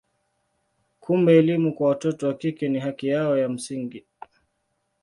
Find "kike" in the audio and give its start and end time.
2.33-2.69